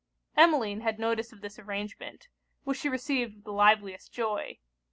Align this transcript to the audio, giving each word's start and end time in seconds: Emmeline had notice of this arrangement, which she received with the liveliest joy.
Emmeline 0.35 0.81
had 0.81 0.97
notice 0.97 1.31
of 1.31 1.41
this 1.41 1.59
arrangement, 1.59 2.27
which 2.63 2.79
she 2.79 2.89
received 2.89 3.35
with 3.35 3.43
the 3.43 3.51
liveliest 3.53 4.11
joy. 4.11 4.57